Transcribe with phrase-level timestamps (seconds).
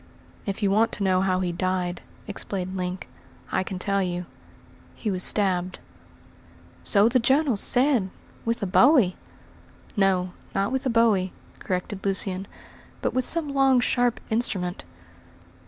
[0.47, 3.07] "If you want to know how he died," explained Link,
[3.51, 4.25] "I can tell you.
[4.95, 5.77] He was stabbed."
[6.83, 8.09] "So the journals said;
[8.43, 9.15] with a bowie!"
[9.95, 12.47] "No, not with a bowie," corrected Lucian,
[13.03, 14.85] "but with some long, sharp instrument."